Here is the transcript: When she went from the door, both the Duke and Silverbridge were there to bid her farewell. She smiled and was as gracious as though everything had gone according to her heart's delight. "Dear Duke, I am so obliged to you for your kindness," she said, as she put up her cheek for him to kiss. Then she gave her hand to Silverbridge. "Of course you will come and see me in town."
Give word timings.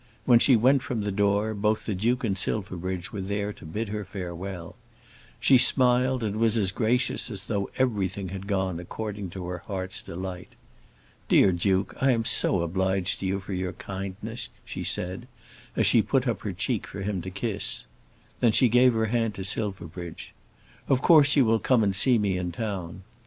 When 0.25 0.39
she 0.39 0.55
went 0.55 0.81
from 0.81 1.03
the 1.03 1.11
door, 1.11 1.53
both 1.53 1.85
the 1.85 1.93
Duke 1.93 2.23
and 2.23 2.35
Silverbridge 2.35 3.13
were 3.13 3.21
there 3.21 3.53
to 3.53 3.65
bid 3.65 3.89
her 3.89 4.03
farewell. 4.03 4.75
She 5.39 5.59
smiled 5.59 6.23
and 6.23 6.37
was 6.37 6.57
as 6.57 6.71
gracious 6.71 7.29
as 7.29 7.43
though 7.43 7.69
everything 7.77 8.29
had 8.29 8.47
gone 8.47 8.79
according 8.79 9.29
to 9.29 9.45
her 9.45 9.59
heart's 9.59 10.01
delight. 10.01 10.53
"Dear 11.27 11.51
Duke, 11.51 11.95
I 12.01 12.13
am 12.13 12.25
so 12.25 12.61
obliged 12.61 13.19
to 13.19 13.27
you 13.27 13.39
for 13.39 13.53
your 13.53 13.73
kindness," 13.73 14.49
she 14.65 14.83
said, 14.83 15.27
as 15.75 15.85
she 15.85 16.01
put 16.01 16.27
up 16.27 16.41
her 16.41 16.51
cheek 16.51 16.87
for 16.87 17.03
him 17.03 17.21
to 17.21 17.29
kiss. 17.29 17.85
Then 18.39 18.53
she 18.53 18.69
gave 18.69 18.95
her 18.95 19.05
hand 19.05 19.35
to 19.35 19.43
Silverbridge. 19.43 20.33
"Of 20.89 21.03
course 21.03 21.35
you 21.35 21.45
will 21.45 21.59
come 21.59 21.83
and 21.83 21.95
see 21.95 22.17
me 22.17 22.37
in 22.39 22.51
town." 22.51 23.03